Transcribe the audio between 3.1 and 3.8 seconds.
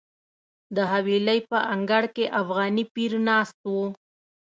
ناست و.